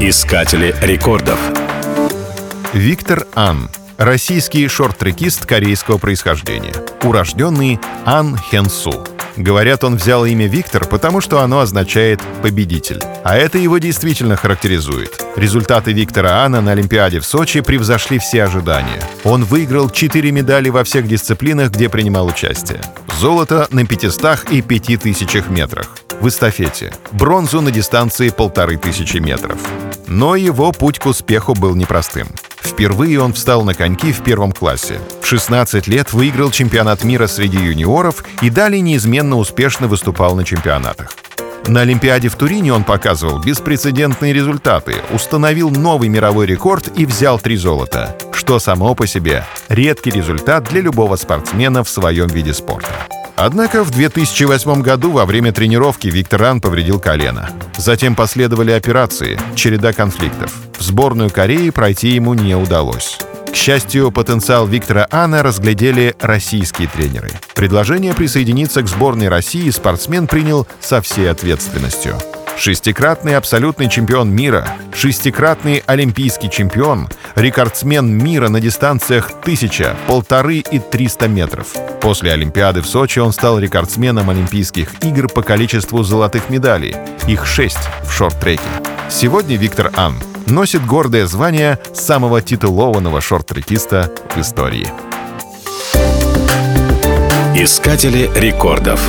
Искатели 0.00 0.76
рекордов. 0.80 1.40
Виктор 2.72 3.26
Ан. 3.34 3.68
Российский 3.96 4.68
шорт-трекист 4.68 5.44
корейского 5.44 5.98
происхождения. 5.98 6.72
Урожденный 7.02 7.80
Ан 8.04 8.38
Хенсу. 8.38 9.04
Говорят, 9.36 9.82
он 9.82 9.96
взял 9.96 10.24
имя 10.24 10.46
Виктор, 10.46 10.86
потому 10.86 11.20
что 11.20 11.40
оно 11.40 11.58
означает 11.58 12.20
«победитель». 12.42 13.02
А 13.24 13.36
это 13.36 13.58
его 13.58 13.78
действительно 13.78 14.36
характеризует. 14.36 15.20
Результаты 15.34 15.92
Виктора 15.92 16.44
Ана 16.44 16.60
на 16.60 16.70
Олимпиаде 16.70 17.18
в 17.18 17.26
Сочи 17.26 17.60
превзошли 17.60 18.20
все 18.20 18.44
ожидания. 18.44 19.02
Он 19.24 19.42
выиграл 19.42 19.90
4 19.90 20.30
медали 20.30 20.68
во 20.68 20.84
всех 20.84 21.08
дисциплинах, 21.08 21.72
где 21.72 21.88
принимал 21.88 22.28
участие. 22.28 22.80
Золото 23.18 23.66
на 23.72 23.84
500 23.84 24.52
и 24.52 24.62
5000 24.62 25.48
метрах 25.48 25.88
в 26.20 26.28
эстафете, 26.28 26.92
бронзу 27.12 27.60
на 27.60 27.70
дистанции 27.70 28.30
полторы 28.30 28.76
тысячи 28.76 29.18
метров. 29.18 29.58
Но 30.08 30.36
его 30.36 30.72
путь 30.72 30.98
к 30.98 31.06
успеху 31.06 31.54
был 31.54 31.74
непростым. 31.74 32.28
Впервые 32.60 33.20
он 33.20 33.34
встал 33.34 33.62
на 33.62 33.74
коньки 33.74 34.12
в 34.12 34.22
первом 34.22 34.52
классе. 34.52 35.00
В 35.20 35.26
16 35.26 35.86
лет 35.86 36.12
выиграл 36.12 36.50
чемпионат 36.50 37.04
мира 37.04 37.26
среди 37.26 37.58
юниоров 37.58 38.24
и 38.40 38.50
далее 38.50 38.80
неизменно 38.80 39.36
успешно 39.36 39.86
выступал 39.86 40.34
на 40.34 40.44
чемпионатах. 40.44 41.12
На 41.66 41.82
Олимпиаде 41.82 42.28
в 42.28 42.36
Турине 42.36 42.72
он 42.72 42.84
показывал 42.84 43.40
беспрецедентные 43.40 44.32
результаты, 44.32 44.94
установил 45.12 45.68
новый 45.70 46.08
мировой 46.08 46.46
рекорд 46.46 46.90
и 46.96 47.04
взял 47.04 47.38
три 47.38 47.56
золота, 47.56 48.16
что 48.32 48.58
само 48.58 48.94
по 48.94 49.06
себе 49.06 49.44
редкий 49.68 50.10
результат 50.10 50.64
для 50.64 50.80
любого 50.80 51.16
спортсмена 51.16 51.84
в 51.84 51.90
своем 51.90 52.28
виде 52.28 52.54
спорта. 52.54 52.88
Однако 53.40 53.84
в 53.84 53.92
2008 53.92 54.82
году 54.82 55.12
во 55.12 55.24
время 55.24 55.52
тренировки 55.52 56.08
Виктор 56.08 56.42
Ан 56.42 56.60
повредил 56.60 56.98
колено. 56.98 57.48
Затем 57.76 58.16
последовали 58.16 58.72
операции, 58.72 59.38
череда 59.54 59.92
конфликтов. 59.92 60.52
В 60.76 60.82
сборную 60.82 61.30
Кореи 61.30 61.70
пройти 61.70 62.08
ему 62.08 62.34
не 62.34 62.56
удалось. 62.56 63.16
К 63.48 63.54
счастью, 63.54 64.10
потенциал 64.10 64.66
Виктора 64.66 65.06
Ана 65.12 65.44
разглядели 65.44 66.16
российские 66.18 66.88
тренеры. 66.88 67.30
Предложение 67.54 68.12
присоединиться 68.12 68.82
к 68.82 68.88
сборной 68.88 69.28
России 69.28 69.70
спортсмен 69.70 70.26
принял 70.26 70.66
со 70.80 71.00
всей 71.00 71.30
ответственностью. 71.30 72.18
Шестикратный 72.58 73.36
абсолютный 73.36 73.88
чемпион 73.88 74.30
мира, 74.34 74.68
шестикратный 74.92 75.84
олимпийский 75.86 76.50
чемпион, 76.50 77.08
рекордсмен 77.36 78.10
мира 78.18 78.48
на 78.48 78.60
дистанциях 78.60 79.30
1000, 79.42 79.96
полторы 80.08 80.56
и 80.56 80.80
300 80.80 81.28
метров. 81.28 81.68
После 82.00 82.32
Олимпиады 82.32 82.82
в 82.82 82.86
Сочи 82.86 83.20
он 83.20 83.32
стал 83.32 83.60
рекордсменом 83.60 84.28
Олимпийских 84.28 84.92
игр 85.04 85.28
по 85.28 85.42
количеству 85.42 86.02
золотых 86.02 86.50
медалей. 86.50 86.96
Их 87.28 87.46
шесть 87.46 87.88
в 88.02 88.10
шорт-треке. 88.10 88.60
Сегодня 89.08 89.56
Виктор 89.56 89.92
Ан 89.94 90.16
носит 90.46 90.84
гордое 90.84 91.26
звание 91.26 91.78
самого 91.94 92.42
титулованного 92.42 93.20
шорт-трекиста 93.20 94.12
в 94.34 94.40
истории. 94.40 94.88
Искатели 97.54 98.28
рекордов. 98.34 99.00